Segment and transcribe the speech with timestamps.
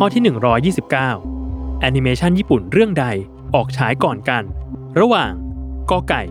[0.00, 0.22] ข้อที่
[1.02, 3.06] 129แอนิเมชันญี่ปุ่นเรื่องใด
[3.54, 4.42] ออกฉายก่อนกัน
[5.00, 5.32] ระหว่าง
[5.90, 6.22] กอไก่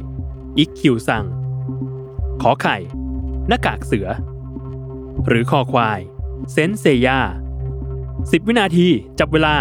[0.58, 1.26] อิกคิวซัง
[2.42, 2.78] ขอไข่
[3.48, 4.08] หน้ากากเสือ
[5.28, 6.00] หรือคอควาย
[6.52, 7.20] เซนต์เซย่า
[7.84, 8.88] 10วินาที
[9.20, 9.56] จับเวลา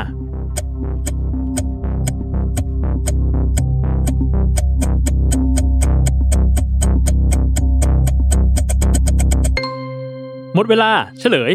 [10.54, 11.52] หมดเวลาเฉลย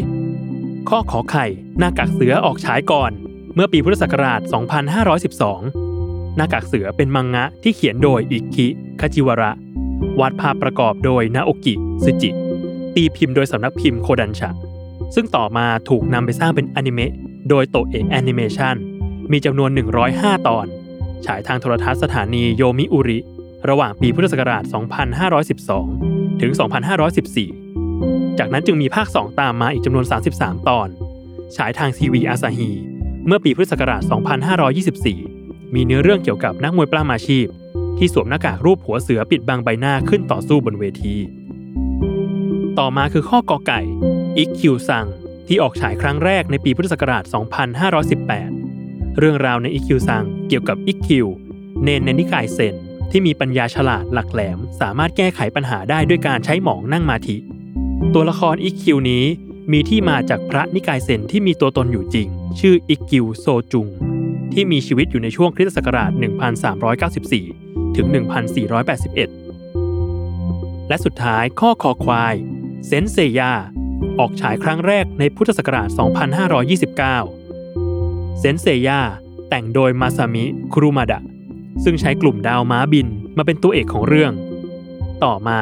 [0.93, 1.45] ข้อขอไข่
[1.79, 3.11] หน้ากากเสือออกฉายก่อน
[3.55, 4.41] เมื่อปีพุทธศักราช
[5.59, 8.67] 2512 หน้ากากเสือเป็นมังงะที่เขียนโดยอิคิ
[9.01, 9.51] คาจิวาระ
[10.19, 12.29] วาดภาพประกอบโดยนาโอกิซึจิ
[12.95, 14.49] ตีพิมพ์โดยสำนักพิมพ์โคดันชะ
[15.15, 17.11] ซึ่งต่อมาถูกนำไปสร้างเป็นอนิเมะ
[17.49, 18.75] โดยโตเอะแอนิเมชัน
[19.31, 19.69] มีจำนวน
[20.09, 20.65] 105 ตอน
[21.25, 23.19] ฉายทางโทรทัศน์สถานีโยมิอุริ
[23.69, 24.63] ระหว่างปีพุทธศักราช
[25.71, 26.51] 2512 ถึง
[27.15, 27.68] 2514
[28.39, 30.87] จากนั้นจึงมีภาค 2 ตามมาอีกจำนวน 33 ตอน
[31.55, 32.71] ฉายทางทีวีอาซาฮี
[33.25, 34.01] เมื่อปีพุทธศักราช
[35.07, 37.45] 2524 มีเนื้อเรื่องเกี่ยวกับนักมวยปล้ำอาชีพ
[37.97, 41.15] ที่สวมหน้ากากรูปหัวเสือปิดบังใบหน้าขึ้นต่อสู้บนเวที
[42.79, 43.81] ต่อมาคือข้อกอไก่
[44.37, 45.05] อิกคิวซัง
[45.47, 47.23] ที่ออกฉายครั้งแรกในปีพุทธศักราช
[48.41, 51.27] 2518 เรื่องราวในอิกคิวซังเกี่ยวกับอิกคิว
[51.83, 52.75] เนนในนิกายเซน
[53.11, 57.37] ที่มีปัญญาฉลาดหลักแหลม สามารถแก้ไขปัญหาได้ด้วยการใช้หมองนั่งมาธิ
[58.13, 59.23] ตัวละครอิกคิวนี้
[59.71, 62.27] มีที่มาจากพระนิกายเซนที่มีตัวตนอยู่จริง
[62.59, 63.87] ชื่ออิกคิวโซจุง
[64.53, 66.11] ที่มีชีวิตอยู่ในช่วงคริสตศักราช
[67.23, 68.07] 1394 ถึง
[69.47, 72.35] 1481 และสุดท้ายข้อคอควาย
[72.87, 73.51] เซนเซยา
[74.19, 75.87] ออกฉายครั้งแรกในพุทธศักราช
[77.53, 78.99] 2529 เซนต์เซย่า
[79.49, 81.19] แต่งโดยมาซามิคุรุมาดะ
[81.83, 83.07] ซึ่งใช้กลุ่มดาวม้าบิน
[83.37, 84.31] มาเป็นตัวเอกของเรื่อง
[85.23, 85.59] ต่อมา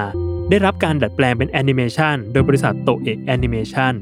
[0.49, 3.93] ได้รับการดัดแปลงเป็นแอนิเมชันโดยบริษัทโตเอะแอนิเมชัน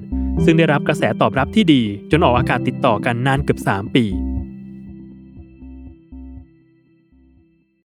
[0.46, 4.06] ซึ่งได้รับกระแสตอบรับที่ดี จนออกอากาศติดต่อกันนานเกือบ 3 ปี